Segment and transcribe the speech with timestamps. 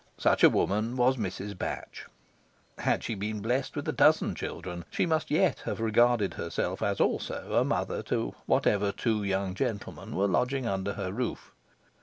[0.17, 1.55] Such a woman was Mrs.
[1.55, 2.07] Batch.
[2.79, 6.99] Had she been blest with a dozen children, she must yet have regarded herself as
[6.99, 11.51] also a mother to whatever two young gentlemen were lodging under her roof.